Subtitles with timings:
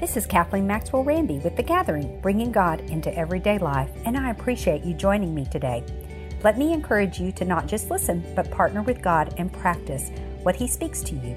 [0.00, 4.30] This is Kathleen Maxwell Ramby with The Gathering, bringing God into everyday life, and I
[4.30, 5.84] appreciate you joining me today.
[6.42, 10.10] Let me encourage you to not just listen, but partner with God and practice
[10.42, 11.36] what He speaks to you.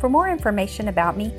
[0.00, 1.34] For more information about me,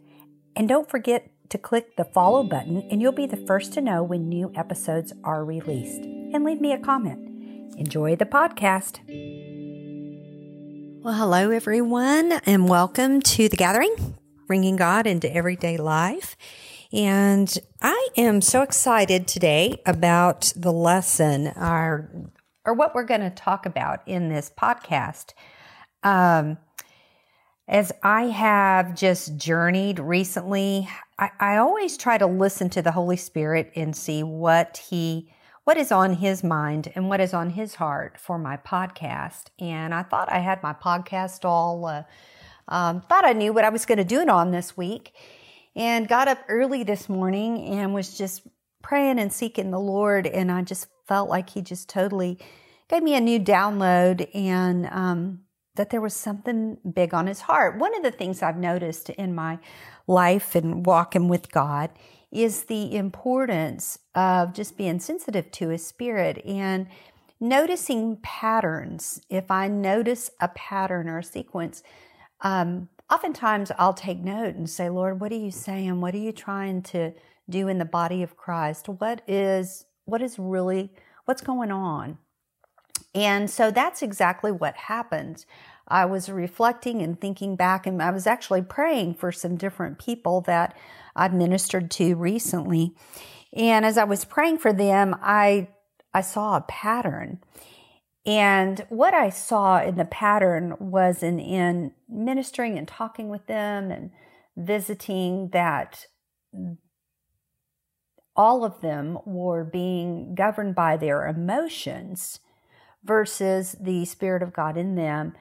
[0.56, 4.02] And don't forget to click the follow button, and you'll be the first to know
[4.02, 6.02] when new episodes are released.
[6.02, 7.76] And leave me a comment.
[7.78, 9.00] Enjoy the podcast.
[11.04, 14.11] Well, hello, everyone, and welcome to the gathering
[14.52, 16.36] bringing God into everyday life.
[16.92, 22.30] And I am so excited today about the lesson or,
[22.66, 25.32] or what we're going to talk about in this podcast.
[26.04, 26.58] Um,
[27.66, 33.16] as I have just journeyed recently, I, I always try to listen to the Holy
[33.16, 35.32] Spirit and see what He
[35.64, 39.44] what is on his mind and what is on his heart for my podcast.
[39.60, 42.04] And I thought I had my podcast all uh,
[42.72, 45.14] um, thought I knew what I was going to do it on this week
[45.76, 48.48] and got up early this morning and was just
[48.82, 50.26] praying and seeking the Lord.
[50.26, 52.40] And I just felt like He just totally
[52.90, 55.42] gave me a new download and um,
[55.76, 57.78] that there was something big on His heart.
[57.78, 59.60] One of the things I've noticed in my
[60.08, 61.90] life and walking with God
[62.32, 66.88] is the importance of just being sensitive to His Spirit and
[67.42, 69.22] noticing patterns.
[69.30, 71.84] If I notice a pattern or a sequence,
[72.42, 76.02] um, oftentimes I'll take note and say, Lord, what are you saying?
[76.02, 77.14] What are you trying to
[77.50, 78.88] do in the body of Christ?
[78.88, 80.92] What is what is really
[81.26, 82.18] what's going on?
[83.14, 85.46] And so that's exactly what happens.
[85.88, 90.42] I was reflecting and thinking back, and I was actually praying for some different people
[90.42, 90.78] that
[91.16, 92.96] I've ministered to recently.
[93.54, 95.68] And as I was praying for them, I
[96.14, 97.40] I saw a pattern.
[98.26, 103.90] And what I saw in the pattern was in, in ministering and talking with them
[103.90, 104.12] and
[104.56, 106.06] visiting that
[108.36, 112.40] all of them were being governed by their emotions
[113.04, 115.34] versus the spirit of God in them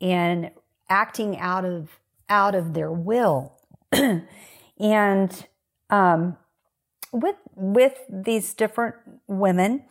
[0.00, 0.50] and
[0.88, 1.98] acting out of
[2.28, 3.58] out of their will.
[4.82, 5.46] And
[5.90, 6.36] um,
[7.12, 8.96] with with these different
[9.28, 9.84] women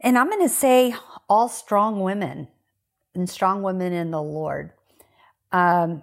[0.00, 0.94] and I'm going to say
[1.28, 2.48] all strong women
[3.14, 4.72] and strong women in the Lord.
[5.52, 6.02] Um,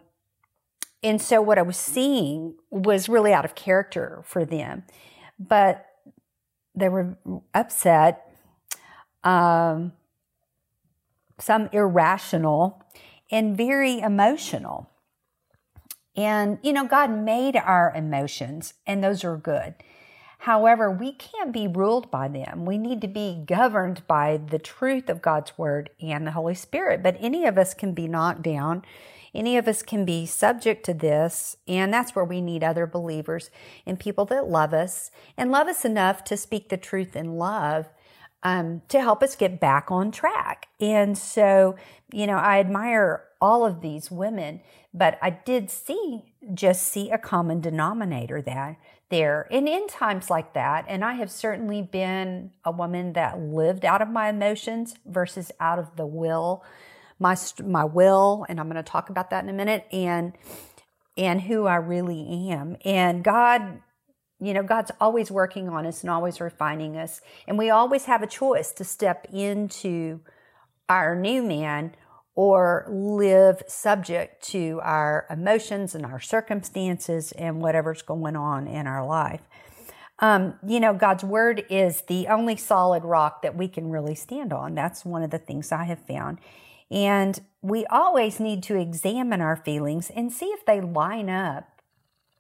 [1.04, 4.84] and so what I was seeing was really out of character for them,
[5.38, 5.86] but
[6.74, 7.18] they were
[7.54, 8.36] upset,
[9.24, 9.94] um,
[11.40, 12.84] some irrational,
[13.32, 14.90] and very emotional.
[16.16, 19.76] And, you know, God made our emotions, and those are good.
[20.40, 22.66] However, we can't be ruled by them.
[22.66, 27.02] We need to be governed by the truth of God's word and the Holy Spirit.
[27.02, 28.84] But any of us can be knocked down.
[29.34, 31.58] Any of us can be subject to this.
[31.68, 33.50] And that's where we need other believers
[33.86, 37.88] and people that love us and love us enough to speak the truth in love
[38.44, 40.68] um, to help us get back on track.
[40.80, 41.76] And so,
[42.14, 44.62] you know, I admire all of these women,
[44.94, 46.22] but I did see,
[46.54, 48.78] just see a common denominator that
[49.16, 49.48] there.
[49.50, 54.02] And in times like that, and I have certainly been a woman that lived out
[54.02, 56.66] of my emotions versus out of the will,
[57.18, 60.34] my my will, and I'm going to talk about that in a minute, and
[61.16, 62.76] and who I really am.
[62.84, 63.80] And God,
[64.42, 68.22] you know, God's always working on us and always refining us, and we always have
[68.22, 70.20] a choice to step into
[70.90, 71.96] our new man
[72.36, 79.06] or live subject to our emotions and our circumstances and whatever's going on in our
[79.06, 79.42] life.
[80.20, 84.54] Um, you know, God's word is the only solid rock that we can really stand
[84.54, 84.76] on.
[84.76, 86.40] That's one of the things I have found.
[86.92, 91.82] And we always need to examine our feelings and see if they line up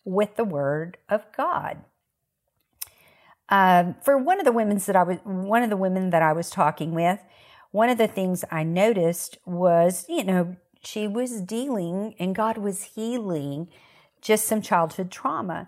[0.04, 1.80] with the word of God.
[3.50, 6.34] Um, for one of the women that I was one of the women that I
[6.34, 7.19] was talking with,
[7.75, 12.83] one of the things I noticed was, you know, she was dealing and God was
[12.95, 13.68] healing
[14.22, 15.68] just some childhood trauma.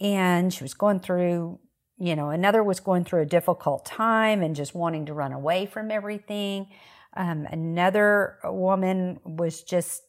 [0.00, 1.58] And she was going through,
[1.98, 5.66] you know, another was going through a difficult time and just wanting to run away
[5.66, 6.68] from everything.
[7.16, 10.04] Um, another woman was just,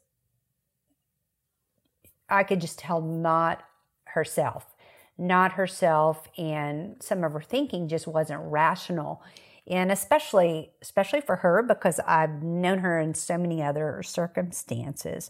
[2.29, 3.63] I could just tell, not
[4.03, 4.75] herself,
[5.17, 9.23] not herself, and some of her thinking just wasn't rational.
[9.67, 15.29] And especially, especially for her, because I've known her in so many other circumstances.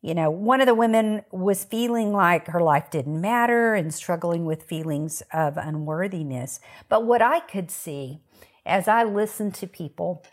[0.00, 4.44] You know, one of the women was feeling like her life didn't matter and struggling
[4.44, 6.60] with feelings of unworthiness.
[6.88, 8.20] But what I could see
[8.64, 10.24] as I listened to people,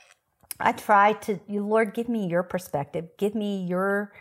[0.60, 4.14] I tried to, Lord, give me your perspective, give me your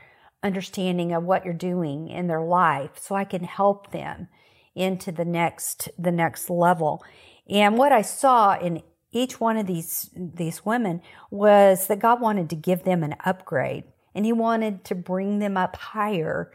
[0.42, 4.28] understanding of what you're doing in their life so I can help them
[4.74, 7.02] into the next the next level.
[7.48, 8.82] And what I saw in
[9.12, 11.00] each one of these these women
[11.30, 15.56] was that God wanted to give them an upgrade and he wanted to bring them
[15.56, 16.50] up higher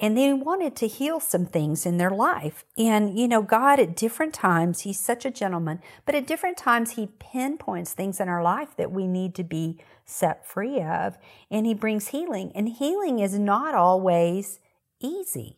[0.00, 2.64] and they wanted to heal some things in their life.
[2.76, 6.92] And, you know, God at different times, He's such a gentleman, but at different times,
[6.92, 11.18] He pinpoints things in our life that we need to be set free of.
[11.50, 12.52] And He brings healing.
[12.54, 14.60] And healing is not always
[15.00, 15.57] easy.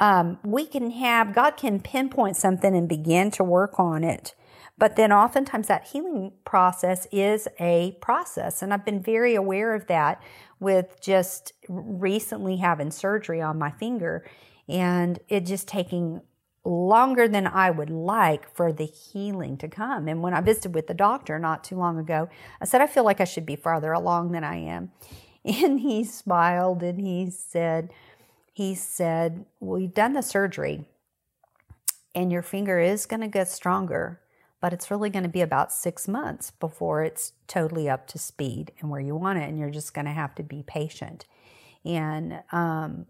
[0.00, 4.34] Um, we can have, God can pinpoint something and begin to work on it.
[4.78, 8.62] But then oftentimes that healing process is a process.
[8.62, 10.22] And I've been very aware of that
[10.58, 14.24] with just recently having surgery on my finger
[14.68, 16.22] and it just taking
[16.64, 20.08] longer than I would like for the healing to come.
[20.08, 22.30] And when I visited with the doctor not too long ago,
[22.60, 24.92] I said, I feel like I should be farther along than I am.
[25.42, 27.90] And he smiled and he said,
[28.60, 30.84] he said, Well, you've done the surgery
[32.14, 34.20] and your finger is going to get stronger
[34.60, 38.72] but it's really going to be about six months before it's totally up to speed
[38.80, 39.48] and where you want it.
[39.48, 41.24] And you're just going to have to be patient.
[41.84, 43.06] And um,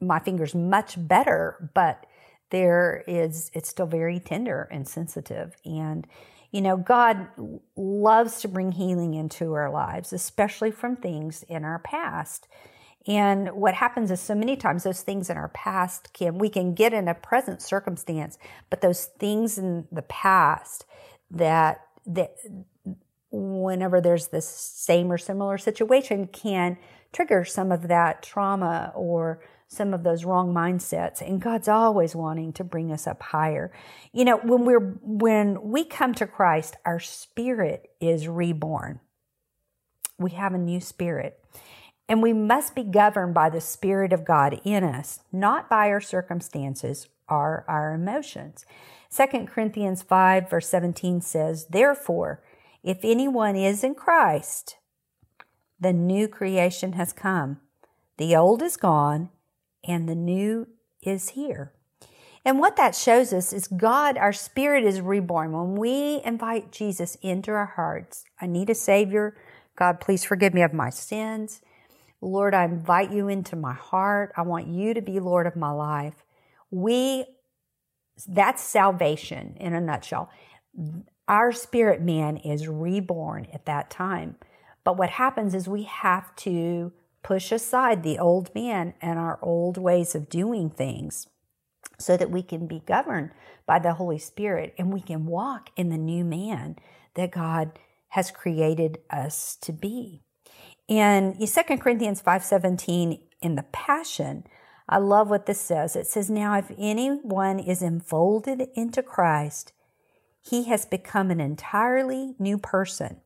[0.00, 2.06] my finger's much better, but
[2.50, 5.56] there is, it's still very tender and sensitive.
[5.64, 6.06] And,
[6.52, 7.28] you know, God
[7.76, 12.46] loves to bring healing into our lives, especially from things in our past.
[13.08, 16.74] And what happens is so many times those things in our past can, we can
[16.74, 18.38] get in a present circumstance,
[18.68, 20.84] but those things in the past
[21.30, 22.36] that, that
[23.30, 26.76] whenever there's this same or similar situation can
[27.10, 32.52] trigger some of that trauma or some of those wrong mindsets and God's always wanting
[32.54, 33.70] to bring us up higher.
[34.12, 39.00] You know, when we're when we come to Christ, our spirit is reborn.
[40.18, 41.38] We have a new spirit.
[42.08, 46.00] And we must be governed by the Spirit of God in us, not by our
[46.00, 48.64] circumstances or our emotions.
[49.14, 52.42] 2 Corinthians 5, verse 17 says, Therefore,
[52.82, 54.76] if anyone is in Christ,
[55.80, 57.60] the new creation has come.
[58.16, 59.30] The old is gone,
[59.84, 60.66] and the new
[61.02, 61.72] is here.
[62.44, 65.52] And what that shows us is God, our spirit is reborn.
[65.52, 69.36] When we invite Jesus into our hearts, I need a Savior.
[69.76, 71.60] God, please forgive me of my sins.
[72.20, 74.32] Lord, I invite you into my heart.
[74.36, 76.24] I want you to be Lord of my life.
[76.70, 77.24] We,
[78.26, 80.30] that's salvation in a nutshell.
[81.28, 84.36] Our spirit man is reborn at that time.
[84.84, 86.92] But what happens is we have to
[87.22, 91.26] push aside the old man and our old ways of doing things
[91.98, 93.30] so that we can be governed
[93.66, 96.76] by the Holy Spirit and we can walk in the new man
[97.14, 97.78] that God
[98.08, 100.22] has created us to be.
[100.88, 104.44] In 2 Corinthians 5:17 in the Passion,
[104.88, 105.94] I love what this says.
[105.94, 109.74] It says, "Now if anyone is enfolded into Christ,
[110.40, 113.20] he has become an entirely new person.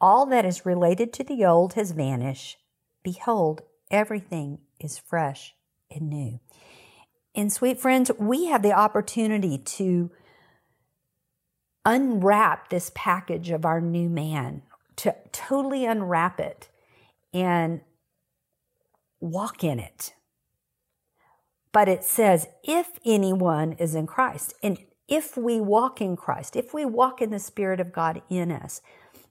[0.00, 2.58] All that is related to the old has vanished.
[3.04, 5.54] Behold, everything is fresh
[5.92, 6.40] and new."
[7.36, 10.10] And sweet friends, we have the opportunity to
[11.84, 14.62] unwrap this package of our new man
[14.96, 16.68] to totally unwrap it
[17.32, 17.80] and
[19.20, 20.14] walk in it.
[21.72, 26.72] But it says, if anyone is in Christ, and if we walk in Christ, if
[26.72, 28.80] we walk in the Spirit of God in us,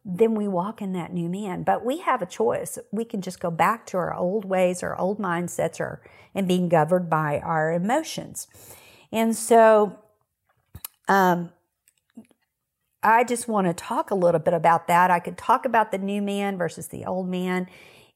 [0.05, 1.63] then we walk in that new man.
[1.63, 2.77] But we have a choice.
[2.91, 6.01] We can just go back to our old ways, our old mindsets, or
[6.35, 8.47] and being governed by our emotions.
[9.11, 9.99] And so,
[11.07, 11.51] um,
[13.03, 15.11] I just want to talk a little bit about that.
[15.11, 17.67] I could talk about the new man versus the old man.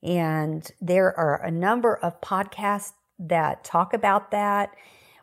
[0.02, 4.72] And there are a number of podcasts that talk about that.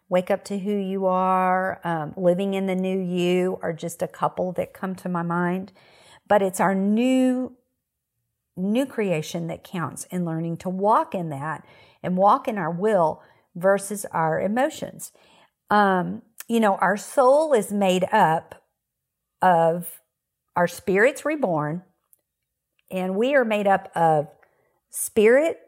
[0.09, 4.09] Wake Up to Who You Are, um, Living in the New You are just a
[4.09, 5.73] couple that come to my mind.
[6.29, 7.57] But it's our new,
[8.57, 11.65] new creation that counts in learning to walk in that
[12.03, 13.23] and walk in our will
[13.55, 15.11] versus our emotions.
[15.71, 18.64] Um, you know, our soul is made up
[19.45, 20.01] of
[20.57, 21.83] our spirits reborn,
[22.91, 24.29] and we are made up of
[24.89, 25.59] spirit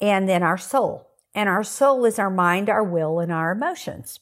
[0.00, 1.08] and then our soul.
[1.34, 4.20] And our soul is our mind, our will, and our emotions.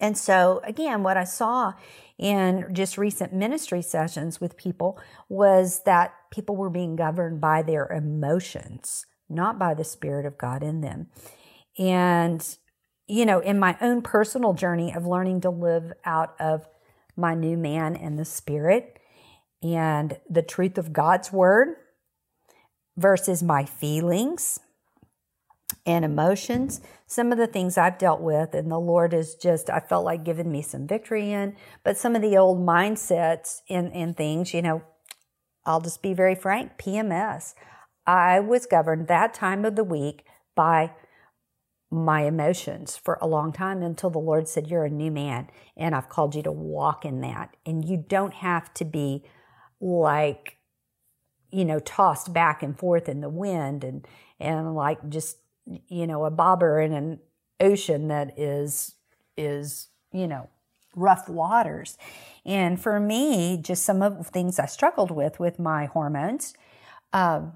[0.00, 1.72] And so, again, what I saw
[2.18, 7.86] in just recent ministry sessions with people was that people were being governed by their
[7.86, 11.08] emotions, not by the Spirit of God in them.
[11.78, 12.46] And,
[13.06, 16.66] you know, in my own personal journey of learning to live out of
[17.18, 18.98] my new man and the Spirit
[19.62, 21.76] and the truth of God's Word
[22.96, 24.60] versus my feelings
[25.84, 26.80] and emotions.
[27.06, 30.24] Some of the things I've dealt with, and the Lord has just, I felt like
[30.24, 34.62] giving me some victory in, but some of the old mindsets and, and things, you
[34.62, 34.82] know,
[35.64, 37.54] I'll just be very frank PMS.
[38.06, 40.92] I was governed that time of the week by
[41.90, 45.94] my emotions for a long time until the Lord said, You're a new man, and
[45.94, 47.56] I've called you to walk in that.
[47.64, 49.24] And you don't have to be
[49.80, 50.58] like,
[51.50, 54.06] you know, tossed back and forth in the wind and,
[54.38, 55.38] and like just
[55.88, 57.20] you know, a bobber in an
[57.60, 58.94] ocean that is,
[59.36, 60.48] is, you know,
[60.94, 61.98] rough waters.
[62.44, 66.54] And for me, just some of the things I struggled with with my hormones,
[67.12, 67.54] um,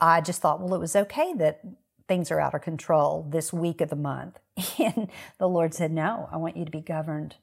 [0.00, 1.60] I just thought, well, it was okay that
[2.08, 4.38] things are out of control this week of the month.
[4.78, 5.08] And
[5.38, 7.36] the Lord said, no, I want you to be governed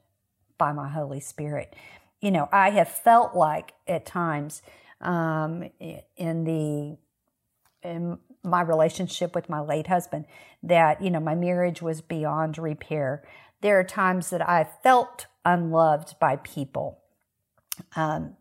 [0.58, 1.75] by my Holy Spirit.
[2.22, 4.62] You know, I have felt like at times
[5.01, 5.70] um,
[6.15, 6.98] in the
[7.84, 10.25] in my relationship with my late husband
[10.63, 13.24] that, you know, my marriage was beyond repair.
[13.62, 17.00] There are times that I felt unloved by people.
[17.96, 18.36] Um,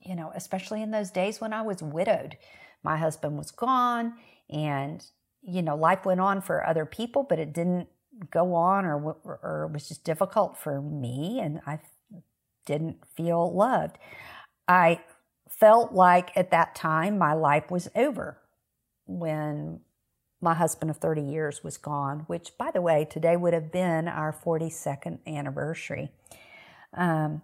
[0.00, 2.36] you know, especially in those days when I was widowed.
[2.82, 4.14] My husband was gone
[4.48, 5.04] and,
[5.42, 7.88] you know, life went on for other people, but it didn't
[8.30, 11.78] go on or, or it was just difficult for me and I
[12.66, 13.98] didn't feel loved.
[14.68, 15.00] I
[15.48, 18.38] felt like at that time my life was over
[19.06, 19.80] when
[20.40, 24.08] my husband of 30 years was gone, which, by the way, today would have been
[24.08, 26.10] our 42nd anniversary.
[26.94, 27.42] Um,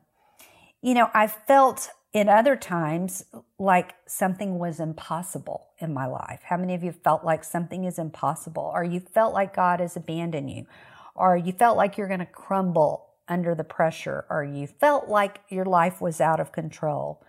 [0.81, 3.27] you know, I felt in other times
[3.59, 6.41] like something was impossible in my life.
[6.45, 9.97] How many of you felt like something is impossible, or you felt like God has
[9.97, 10.65] abandoned you,
[11.15, 15.41] or you felt like you're going to crumble under the pressure, or you felt like
[15.51, 17.23] your life was out of control?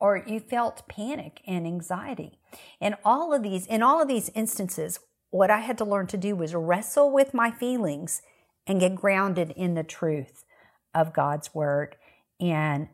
[0.00, 2.36] or you felt panic and anxiety.
[2.80, 4.98] And all of these, in all of these instances,
[5.30, 8.20] what I had to learn to do was wrestle with my feelings
[8.66, 10.44] and get grounded in the truth
[10.92, 11.94] of God's word
[12.40, 12.88] and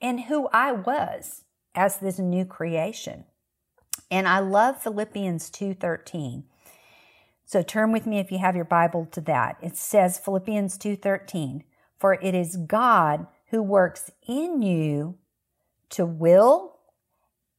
[0.00, 3.24] and who I was as this new creation.
[4.10, 6.44] And I love Philippians 2:13.
[7.44, 9.56] So turn with me if you have your Bible to that.
[9.62, 11.64] It says Philippians 2:13,
[11.98, 15.18] "For it is God who works in you
[15.90, 16.78] to will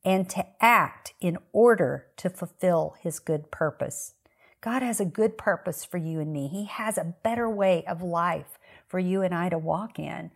[0.04, 4.14] and to act in order to fulfill his good purpose.
[4.62, 6.48] God has a good purpose for you and me.
[6.48, 10.32] He has a better way of life for you and I to walk in.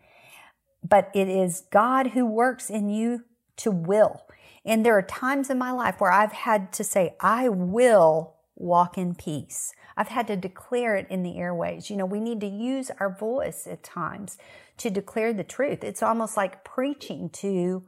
[0.88, 3.24] But it is God who works in you
[3.58, 4.25] to will.
[4.66, 8.98] And there are times in my life where I've had to say, I will walk
[8.98, 9.74] in peace.
[9.98, 11.90] I've had to declare it in the airways.
[11.90, 14.38] You know, we need to use our voice at times
[14.78, 15.84] to declare the truth.
[15.84, 17.84] It's almost like preaching to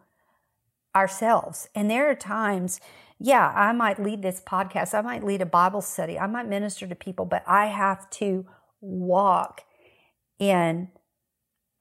[0.95, 1.67] ourselves.
[1.75, 2.79] And there are times,
[3.19, 6.87] yeah, I might lead this podcast, I might lead a Bible study, I might minister
[6.87, 8.45] to people, but I have to
[8.81, 9.61] walk
[10.39, 10.89] in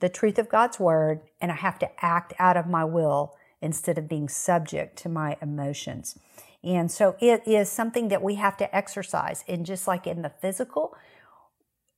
[0.04, 3.96] the truth of God's word and I have to act out of my will instead
[3.96, 6.18] of being subject to my emotions.
[6.62, 9.44] And so it is something that we have to exercise.
[9.48, 10.94] And just like in the physical,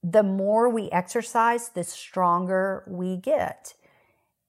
[0.05, 3.75] the more we exercise, the stronger we get.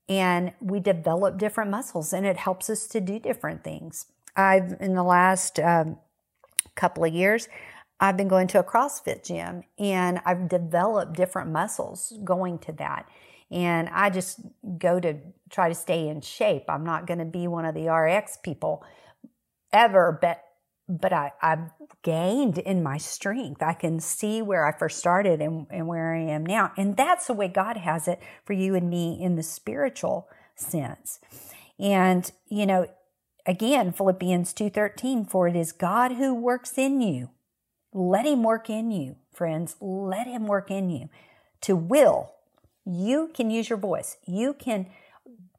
[0.08, 4.06] And we develop different muscles and it helps us to do different things.
[4.36, 5.98] I've, in the last um,
[6.76, 7.50] couple of years,
[8.00, 13.10] I've been going to a CrossFit gym and I've developed different muscles going to that.
[13.50, 14.39] And I just
[14.77, 15.18] go to
[15.50, 16.66] try to stay in shape.
[16.68, 18.84] I'm not going to be one of the RX people
[19.72, 20.44] ever, but
[20.89, 21.70] but I, I've
[22.01, 23.62] gained in my strength.
[23.62, 26.72] I can see where I first started and, and where I am now.
[26.77, 31.20] And that's the way God has it for you and me in the spiritual sense.
[31.77, 32.88] And, you know,
[33.46, 37.32] again, Philippians 2.13, for it is God who works in you.
[37.94, 39.75] Let him work in you, friends.
[39.82, 41.10] Let him work in you
[41.62, 42.32] to will.
[42.89, 44.17] You can use your voice.
[44.25, 44.88] You can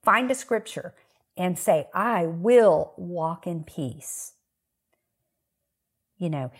[0.02, 0.94] find a scripture
[1.36, 4.32] and say, I will walk in peace
[6.18, 6.50] you know,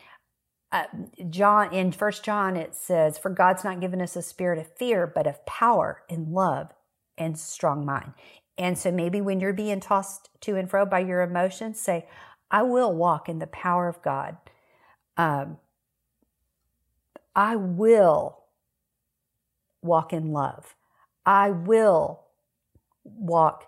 [0.71, 0.85] uh,
[1.29, 5.07] John in First John it says, "For God's not given us a spirit of fear,
[5.07, 6.73] but of power and love
[7.17, 8.15] and strong mind."
[8.57, 12.09] And so maybe when you're being tossed to and fro by your emotions, say,
[12.51, 14.37] "I will walk in the power of God."
[15.17, 15.59] Um,
[17.35, 18.45] I will
[19.89, 20.77] walk in love.
[21.27, 22.21] I will
[23.05, 23.65] walk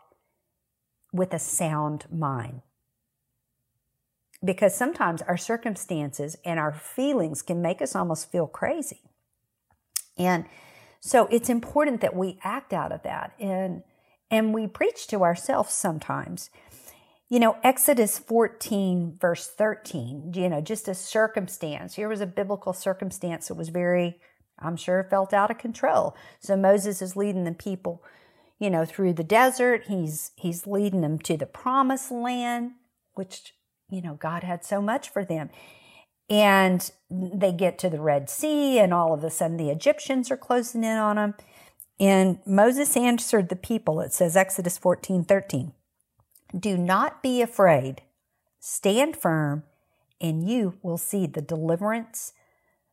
[1.13, 2.63] with a sound mind.
[4.43, 9.01] Because sometimes our circumstances and our feelings can make us almost feel crazy.
[10.17, 10.47] And
[11.01, 13.83] so it's important that we act out of that and
[14.33, 16.51] and we preach to ourselves sometimes.
[17.29, 21.95] You know, Exodus 14 verse 13, you know, just a circumstance.
[21.95, 24.21] Here was a biblical circumstance that was very
[24.61, 26.17] I'm sure felt out of control.
[26.39, 28.03] So Moses is leading the people,
[28.59, 29.85] you know, through the desert.
[29.89, 32.73] He's he's leading them to the promised land,
[33.15, 33.55] which,
[33.91, 35.51] you know, God had so much for them.
[36.29, 40.37] And they get to the Red Sea, and all of a sudden the Egyptians are
[40.37, 41.35] closing in on them.
[41.99, 45.73] And Moses answered the people, it says Exodus 14 13,
[46.59, 48.03] Do not be afraid,
[48.59, 49.65] stand firm,
[50.21, 52.33] and you will see the deliverance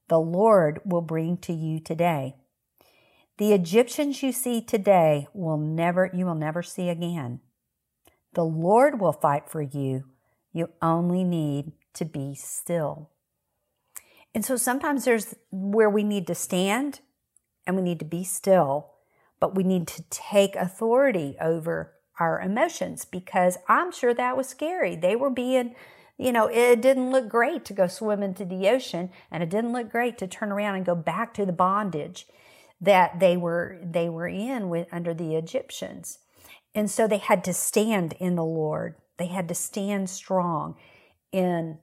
[0.09, 2.35] the Lord will bring to you today.
[3.37, 7.41] The Egyptians you see today will never you will never see again.
[8.33, 10.05] The Lord will fight for you.
[10.53, 13.09] You only need to be still.
[14.33, 16.99] And so sometimes there's where we need to stand
[17.65, 18.91] and we need to be still,
[19.39, 24.95] but we need to take authority over our emotions because I'm sure that was scary.
[24.95, 25.75] They were being,
[26.17, 29.73] you know, it didn't look great to go swim into the ocean and it didn't
[29.73, 32.25] look great to turn around and go back to the bondage
[32.81, 36.19] that they were they were in with under the Egyptians.
[36.73, 38.95] And so they had to stand in the Lord.
[39.17, 40.75] They had to stand strong
[41.31, 41.77] in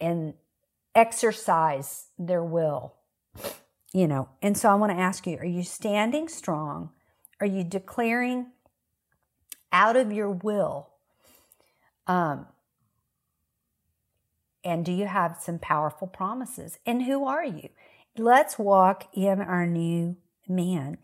[0.00, 0.34] in
[0.94, 2.94] exercise their will.
[3.92, 6.90] You know, and so I want to ask you are you standing strong?
[7.40, 8.48] Are you declaring
[9.72, 10.88] out of your will?
[12.06, 12.46] Um,
[14.66, 16.78] and do you have some powerful promises?
[16.84, 17.68] And who are you?
[18.18, 20.16] Let's walk in our new
[20.48, 20.98] man.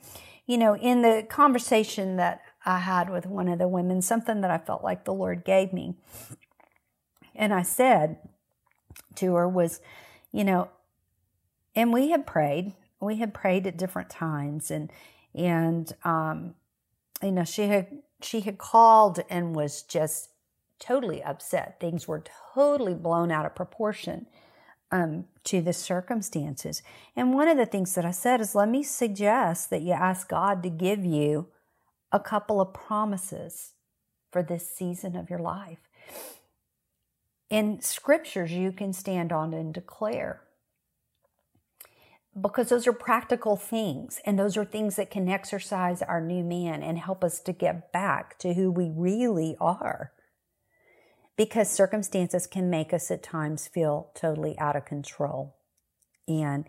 [0.47, 4.51] You know, in the conversation that I had with one of the women, something that
[4.51, 5.95] I felt like the Lord gave me.
[7.35, 8.19] And I said,
[9.17, 9.81] to her was,
[10.33, 10.69] you know,
[11.75, 12.75] and we had prayed.
[13.01, 14.93] We had prayed at different times, and
[15.35, 16.55] and um,
[17.23, 17.89] you know, she had
[18.21, 20.29] she had called and was just
[20.83, 21.79] totally upset.
[21.81, 24.27] Things were totally blown out of proportion
[24.91, 26.83] um, to the circumstances.
[27.17, 30.29] And one of the things that I said is, let me suggest that you ask
[30.29, 31.49] God to give you
[32.11, 33.73] a couple of promises
[34.31, 35.89] for this season of your life
[37.53, 40.41] in scriptures you can stand on and declare.
[42.39, 46.83] Because those are practical things, and those are things that can exercise our new man
[46.83, 50.13] and help us to get back to who we really are.
[51.43, 55.57] Because circumstances can make us at times feel totally out of control.
[56.29, 56.67] And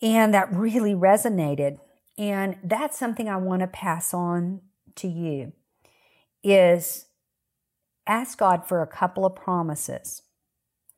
[0.00, 1.78] and that really resonated.
[2.16, 4.62] And that's something I want to pass on
[4.96, 5.52] to you
[6.42, 7.04] is
[8.06, 10.22] ask God for a couple of promises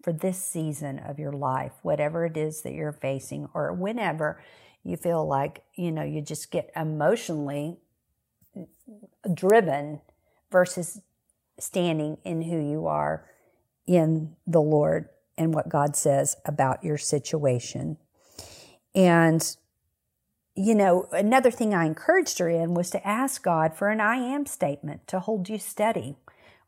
[0.05, 4.41] for this season of your life, whatever it is that you're facing, or whenever
[4.85, 7.79] you feel like, you know, you just get emotionally
[9.35, 10.01] driven
[10.53, 11.01] versus
[11.59, 13.29] standing in who you are
[13.87, 17.97] in the Lord and what God says about your situation.
[18.95, 19.57] And,
[20.55, 24.17] you know, another thing I encouraged her in was to ask God for an I
[24.17, 26.17] am statement to hold you steady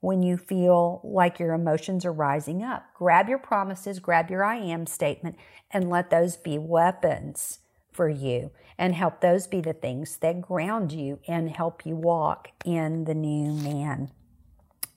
[0.01, 2.87] when you feel like your emotions are rising up.
[2.95, 5.37] Grab your promises, grab your I am statement,
[5.71, 7.61] and let those be weapons
[7.93, 12.51] for you and help those be the things that ground you and help you walk
[12.65, 14.11] in the new man.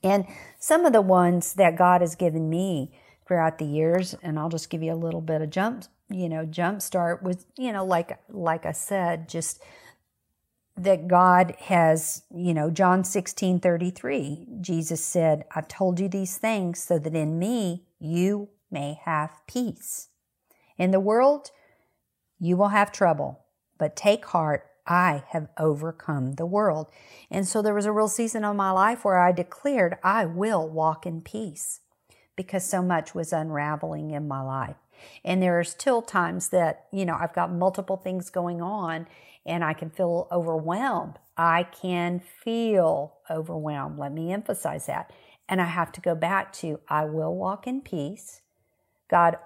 [0.02, 0.26] And
[0.58, 2.92] some of the ones that God has given me
[3.26, 6.44] throughout the years, and I'll just give you a little bit of jump, you know,
[6.44, 9.62] jump start with, you know, like like I said, just
[10.76, 16.82] that God has, you know, John 16 33, Jesus said, I've told you these things
[16.82, 20.08] so that in me you may have peace.
[20.78, 21.50] In the world,
[22.38, 23.44] you will have trouble,
[23.78, 26.88] but take heart, I have overcome the world.
[27.30, 30.68] And so there was a real season of my life where I declared, I will
[30.68, 31.80] walk in peace
[32.34, 34.74] because so much was unraveling in my life.
[35.24, 39.06] And there are still times that, you know, I've got multiple things going on
[39.46, 41.20] and I can feel overwhelmed.
[41.36, 43.96] I can feel overwhelmed.
[43.96, 45.12] Let me emphasize that.
[45.48, 48.42] And I have to go back to I will walk in peace.
[49.08, 49.36] God,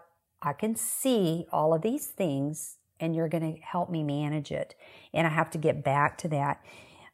[0.41, 4.75] I can see all of these things and you're going to help me manage it.
[5.13, 6.61] And I have to get back to that.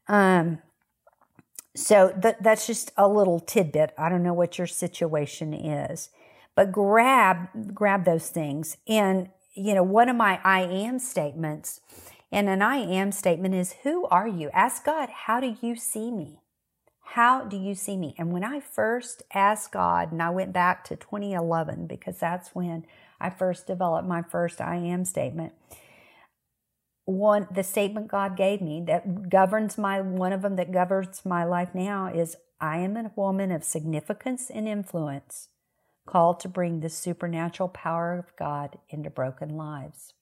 [0.09, 0.59] Um,
[1.75, 3.95] so that, that's just a little tidbit.
[3.97, 6.11] I don't know what your situation is,
[6.55, 8.77] but grab grab those things.
[8.89, 11.81] And you know, one of my I am statements,
[12.33, 16.11] and an I am statement is, "Who are you?" Ask God, "How do you see
[16.11, 16.40] me?"
[17.15, 18.15] How do you see me?
[18.19, 22.87] And when I first asked God, and I went back to 2011 because that's when
[23.21, 25.53] I first developed my first I am statement.
[27.07, 31.43] One, the statement God gave me that governs my, one of them that governs my
[31.43, 35.49] life now is I am a woman of significance and influence
[36.07, 40.15] called to bring the supernatural power of God into broken lives.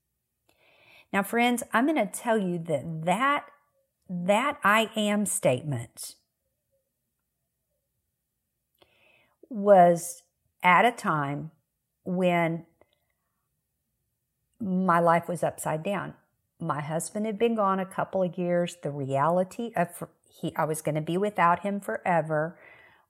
[1.13, 3.45] Now, friends, I'm going to tell you that that,
[4.09, 6.15] that I am statement
[9.49, 10.23] was
[10.63, 11.51] at a time
[12.05, 12.67] when
[14.61, 16.15] my life was upside down.
[16.61, 18.77] My husband had been gone a couple of years.
[18.83, 22.59] The reality of he, I was going to be without him forever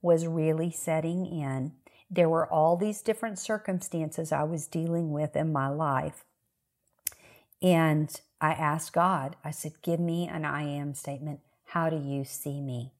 [0.03, 1.73] was really setting in.
[2.11, 6.25] There were all these different circumstances I was dealing with in my life.
[7.61, 11.41] And I asked God, I said, Give me an I am statement.
[11.67, 12.93] How do you see me?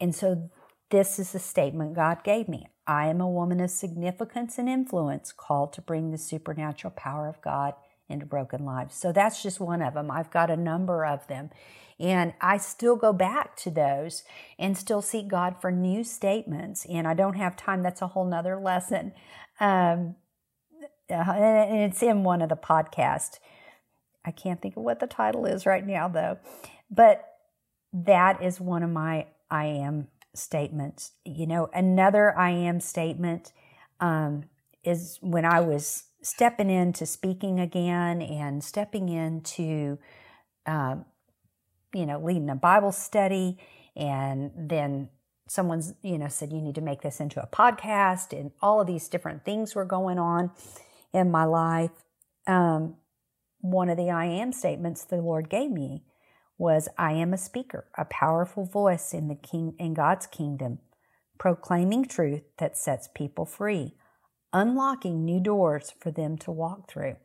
[0.00, 0.50] And so
[0.92, 2.68] this is the statement God gave me.
[2.86, 7.40] I am a woman of significance and influence called to bring the supernatural power of
[7.40, 7.74] God
[8.08, 8.94] into broken lives.
[8.94, 10.10] So that's just one of them.
[10.10, 11.50] I've got a number of them.
[11.98, 14.22] And I still go back to those
[14.58, 16.84] and still seek God for new statements.
[16.84, 17.82] And I don't have time.
[17.82, 19.12] That's a whole nother lesson.
[19.60, 20.16] Um,
[21.10, 23.38] uh, and it's in one of the podcasts.
[24.24, 26.38] I can't think of what the title is right now, though.
[26.90, 27.24] But
[27.94, 31.12] that is one of my I am statements.
[31.24, 33.52] You know, another I am statement
[34.00, 34.44] um,
[34.84, 39.98] is when I was stepping into speaking again and stepping into,
[40.66, 40.96] uh,
[41.94, 43.58] you know, leading a Bible study.
[43.94, 45.10] And then
[45.48, 48.38] someone's, you know, said, you need to make this into a podcast.
[48.38, 50.50] And all of these different things were going on
[51.12, 51.90] in my life.
[52.46, 52.96] Um,
[53.60, 56.02] one of the I am statements the Lord gave me
[56.58, 60.78] was I am a speaker, a powerful voice in the king in God's kingdom,
[61.38, 63.94] proclaiming truth that sets people free,
[64.52, 67.16] unlocking new doors for them to walk through.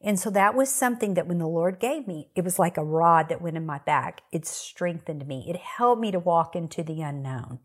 [0.00, 2.84] And so that was something that when the Lord gave me, it was like a
[2.84, 4.20] rod that went in my back.
[4.30, 5.46] It strengthened me.
[5.48, 7.60] It helped me to walk into the unknown.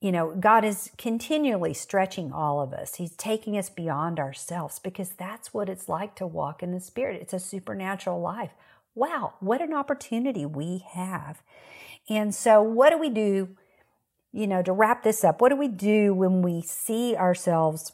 [0.00, 2.94] You know, God is continually stretching all of us.
[2.94, 7.20] He's taking us beyond ourselves because that's what it's like to walk in the Spirit.
[7.20, 8.52] It's a supernatural life
[8.96, 11.42] wow, what an opportunity we have.
[12.08, 13.50] And so, what do we do,
[14.32, 15.40] you know, to wrap this up?
[15.40, 17.92] What do we do when we see ourselves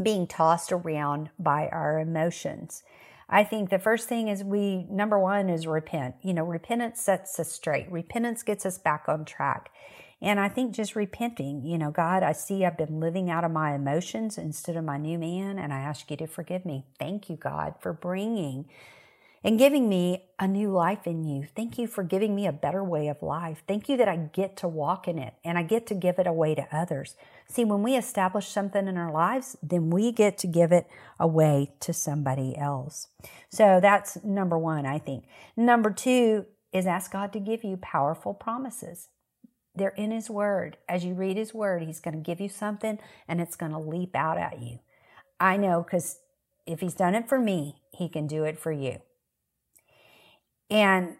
[0.00, 2.82] being tossed around by our emotions?
[3.28, 6.16] I think the first thing is we, number one, is repent.
[6.22, 9.70] You know, repentance sets us straight, repentance gets us back on track.
[10.22, 13.50] And I think just repenting, you know, God, I see I've been living out of
[13.50, 16.86] my emotions instead of my new man, and I ask you to forgive me.
[16.98, 18.66] Thank you, God, for bringing
[19.46, 21.46] and giving me a new life in you.
[21.54, 23.62] Thank you for giving me a better way of life.
[23.68, 26.26] Thank you that I get to walk in it and I get to give it
[26.26, 27.14] away to others.
[27.46, 30.88] See, when we establish something in our lives, then we get to give it
[31.20, 33.06] away to somebody else.
[33.48, 35.26] So that's number one, I think.
[35.56, 39.10] Number two is ask God to give you powerful promises.
[39.76, 40.76] They're in His Word.
[40.88, 43.78] As you read His Word, He's going to give you something and it's going to
[43.78, 44.80] leap out at you.
[45.38, 46.18] I know because
[46.66, 48.98] if He's done it for me, He can do it for you.
[50.70, 51.16] And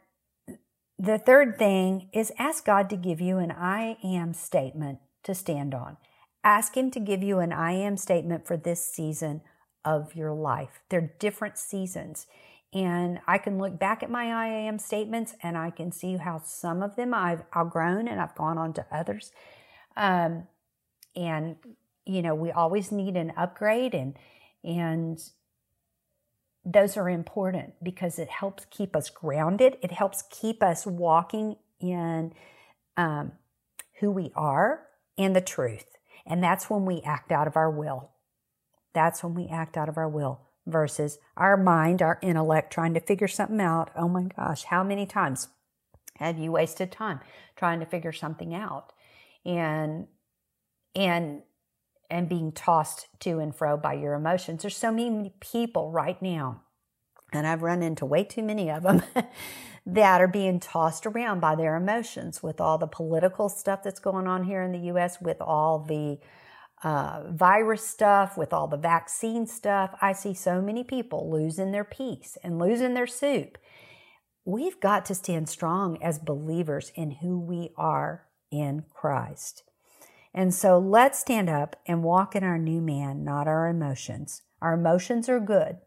[0.98, 5.74] the third thing is ask God to give you an I am statement to stand
[5.74, 5.96] on.
[6.42, 9.42] Ask Him to give you an I am statement for this season
[9.84, 10.80] of your life.
[10.88, 12.26] They're different seasons.
[12.72, 16.42] And I can look back at my I am statements and I can see how
[16.44, 19.32] some of them I've outgrown and I've gone on to others.
[19.96, 20.48] Um,
[21.14, 21.56] and,
[22.04, 24.18] you know, we always need an upgrade and,
[24.62, 25.18] and
[26.66, 29.76] those are important because it helps keep us grounded.
[29.82, 32.32] It helps keep us walking in
[32.96, 33.32] um,
[34.00, 34.82] who we are
[35.16, 35.86] and the truth.
[36.26, 38.10] And that's when we act out of our will.
[38.94, 43.00] That's when we act out of our will versus our mind, our intellect trying to
[43.00, 43.90] figure something out.
[43.94, 45.46] Oh my gosh, how many times
[46.16, 47.20] have you wasted time
[47.54, 48.92] trying to figure something out?
[49.44, 50.08] And
[50.96, 51.42] and
[52.10, 54.62] and being tossed to and fro by your emotions.
[54.62, 56.62] There's so many people right now,
[57.32, 59.02] and I've run into way too many of them,
[59.86, 64.26] that are being tossed around by their emotions with all the political stuff that's going
[64.26, 66.18] on here in the US, with all the
[66.82, 69.94] uh, virus stuff, with all the vaccine stuff.
[70.00, 73.58] I see so many people losing their peace and losing their soup.
[74.44, 79.64] We've got to stand strong as believers in who we are in Christ.
[80.36, 84.42] And so let's stand up and walk in our new man, not our emotions.
[84.60, 85.78] Our emotions are good.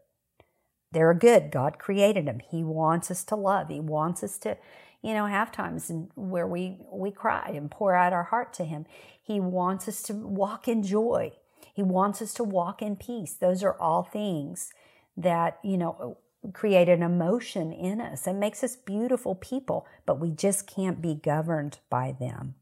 [0.90, 1.52] They're good.
[1.52, 2.40] God created them.
[2.50, 3.68] He wants us to love.
[3.68, 4.56] He wants us to,
[5.02, 8.86] you know, have times where we we cry and pour out our heart to him.
[9.22, 11.32] He wants us to walk in joy.
[11.72, 13.34] He wants us to walk in peace.
[13.34, 14.72] Those are all things
[15.16, 16.18] that, you know,
[16.52, 21.14] create an emotion in us and makes us beautiful people, but we just can't be
[21.14, 22.56] governed by them.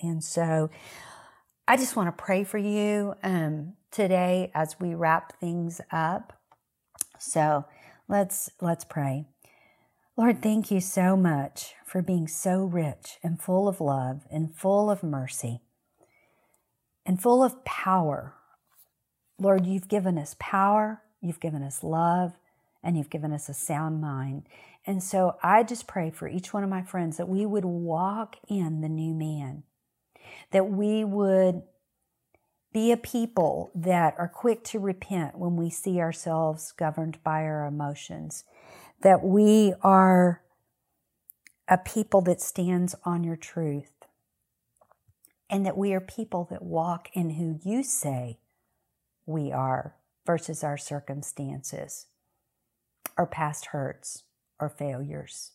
[0.00, 0.70] And so
[1.66, 6.32] I just want to pray for you um, today as we wrap things up.
[7.18, 7.64] So
[8.08, 9.26] let's let's pray.
[10.16, 14.90] Lord, thank you so much for being so rich and full of love and full
[14.90, 15.60] of mercy
[17.06, 18.34] and full of power.
[19.38, 22.32] Lord, you've given us power, you've given us love,
[22.82, 24.48] and you've given us a sound mind.
[24.86, 28.36] And so I just pray for each one of my friends that we would walk
[28.48, 29.62] in the new man,
[30.50, 31.62] that we would
[32.72, 37.66] be a people that are quick to repent when we see ourselves governed by our
[37.66, 38.44] emotions,
[39.02, 40.42] that we are
[41.68, 43.92] a people that stands on your truth,
[45.50, 48.38] and that we are people that walk in who you say
[49.26, 52.06] we are versus our circumstances
[53.16, 54.24] our past hurts
[54.58, 55.52] or failures.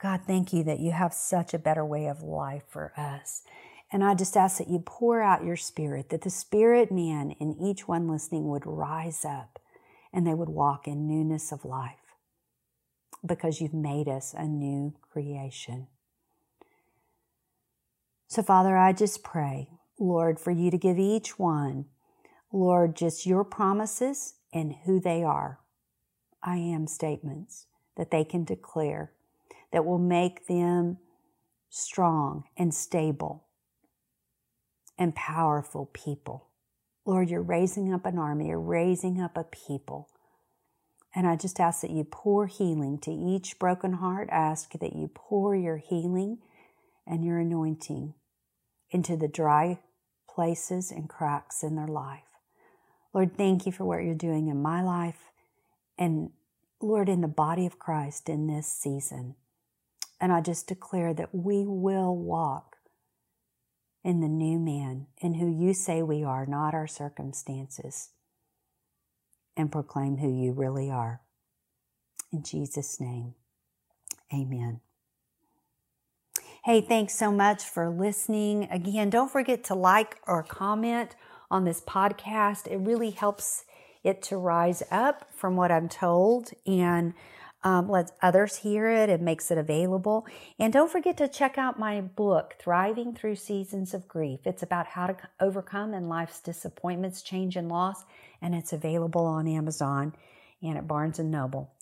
[0.00, 3.42] God, thank you that you have such a better way of life for us.
[3.90, 7.56] And I just ask that you pour out your spirit, that the spirit man in
[7.60, 9.58] each one listening would rise up
[10.12, 12.14] and they would walk in newness of life
[13.26, 15.88] because you've made us a new creation.
[18.28, 21.86] So, Father, I just pray, Lord, for you to give each one,
[22.52, 25.60] Lord, just your promises and who they are.
[26.42, 29.12] I am statements that they can declare
[29.72, 30.98] that will make them
[31.68, 33.46] strong and stable
[34.98, 36.48] and powerful people.
[37.04, 40.08] Lord, you're raising up an army, you're raising up a people.
[41.14, 44.28] And I just ask that you pour healing to each broken heart.
[44.30, 46.38] I ask that you pour your healing
[47.06, 48.14] and your anointing
[48.90, 49.78] into the dry
[50.28, 52.20] places and cracks in their life.
[53.14, 55.30] Lord, thank you for what you're doing in my life
[55.96, 56.30] and
[56.80, 59.34] Lord, in the body of Christ in this season.
[60.20, 62.76] And I just declare that we will walk
[64.04, 68.10] in the new man, in who you say we are, not our circumstances,
[69.56, 71.20] and proclaim who you really are.
[72.32, 73.34] In Jesus' name,
[74.32, 74.80] amen.
[76.64, 78.68] Hey, thanks so much for listening.
[78.70, 81.16] Again, don't forget to like or comment
[81.50, 82.66] on this podcast.
[82.66, 83.64] It really helps
[84.04, 87.14] it to rise up from what I'm told and
[87.64, 90.26] um, let others hear it and makes it available.
[90.58, 94.40] And don't forget to check out my book, Thriving Through Seasons of Grief.
[94.44, 98.04] It's about how to overcome in life's disappointments, change, and loss,
[98.40, 100.14] and it's available on Amazon
[100.62, 101.72] and at Barnes and Noble.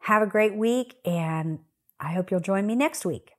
[0.00, 1.60] Have a great week, and
[1.98, 3.32] I hope you'll join me next week.